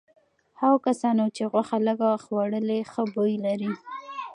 هغو 0.59 0.77
کسانو 0.87 1.25
چې 1.35 1.43
غوښه 1.51 1.77
لږه 1.87 2.09
خوړلي 2.23 2.79
ښه 2.91 3.03
بوی 3.13 3.33
لري. 3.45 3.71